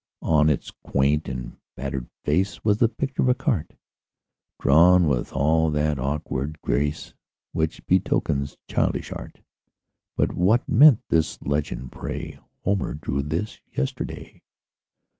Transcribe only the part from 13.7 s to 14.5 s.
yesterday?"